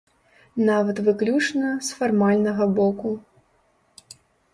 [0.69, 3.13] Нават выключна з фармальнага боку.